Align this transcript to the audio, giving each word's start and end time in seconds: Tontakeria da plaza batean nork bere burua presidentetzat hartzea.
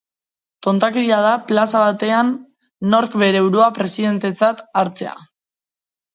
Tontakeria 0.67 1.19
da 1.25 1.33
plaza 1.51 1.81
batean 1.83 2.31
nork 2.95 3.19
bere 3.25 3.43
burua 3.49 3.69
presidentetzat 3.77 4.67
hartzea. 4.83 5.15